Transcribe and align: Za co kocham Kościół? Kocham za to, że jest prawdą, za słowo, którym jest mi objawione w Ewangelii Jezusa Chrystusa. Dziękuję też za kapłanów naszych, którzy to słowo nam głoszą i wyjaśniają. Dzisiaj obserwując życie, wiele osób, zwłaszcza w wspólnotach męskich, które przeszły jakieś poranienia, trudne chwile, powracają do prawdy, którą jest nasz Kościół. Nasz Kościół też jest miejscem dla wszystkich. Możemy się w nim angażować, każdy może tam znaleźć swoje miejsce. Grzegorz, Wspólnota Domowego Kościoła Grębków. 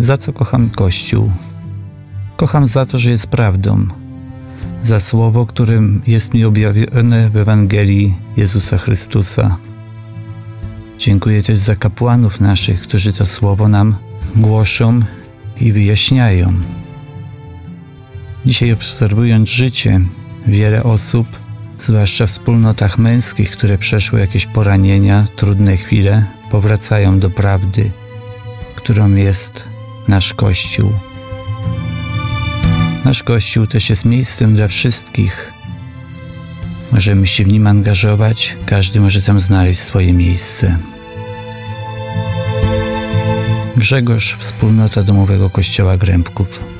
Za 0.00 0.16
co 0.16 0.32
kocham 0.32 0.70
Kościół? 0.70 1.30
Kocham 2.36 2.66
za 2.66 2.86
to, 2.86 2.98
że 2.98 3.10
jest 3.10 3.26
prawdą, 3.26 3.86
za 4.82 5.00
słowo, 5.00 5.46
którym 5.46 6.02
jest 6.06 6.34
mi 6.34 6.44
objawione 6.44 7.30
w 7.30 7.36
Ewangelii 7.36 8.14
Jezusa 8.36 8.78
Chrystusa. 8.78 9.56
Dziękuję 10.98 11.42
też 11.42 11.58
za 11.58 11.76
kapłanów 11.76 12.40
naszych, 12.40 12.82
którzy 12.82 13.12
to 13.12 13.26
słowo 13.26 13.68
nam 13.68 13.94
głoszą 14.36 15.00
i 15.60 15.72
wyjaśniają. 15.72 16.52
Dzisiaj 18.46 18.72
obserwując 18.72 19.48
życie, 19.48 20.00
wiele 20.46 20.82
osób, 20.82 21.26
zwłaszcza 21.78 22.26
w 22.26 22.30
wspólnotach 22.30 22.98
męskich, 22.98 23.50
które 23.50 23.78
przeszły 23.78 24.20
jakieś 24.20 24.46
poranienia, 24.46 25.24
trudne 25.36 25.76
chwile, 25.76 26.24
powracają 26.50 27.20
do 27.20 27.30
prawdy, 27.30 27.90
którą 28.76 29.14
jest 29.14 29.73
nasz 30.08 30.34
Kościół. 30.34 30.92
Nasz 33.04 33.22
Kościół 33.22 33.66
też 33.66 33.90
jest 33.90 34.04
miejscem 34.04 34.54
dla 34.54 34.68
wszystkich. 34.68 35.52
Możemy 36.92 37.26
się 37.26 37.44
w 37.44 37.52
nim 37.52 37.66
angażować, 37.66 38.56
każdy 38.66 39.00
może 39.00 39.22
tam 39.22 39.40
znaleźć 39.40 39.80
swoje 39.80 40.12
miejsce. 40.12 40.78
Grzegorz, 43.76 44.36
Wspólnota 44.40 45.02
Domowego 45.02 45.50
Kościoła 45.50 45.96
Grębków. 45.96 46.73